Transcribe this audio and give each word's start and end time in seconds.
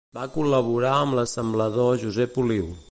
Va 0.17 0.21
col·laborar 0.35 0.93
amb 1.01 1.19
l'assemblador 1.19 2.03
Josep 2.05 2.43
Oliu. 2.47 2.77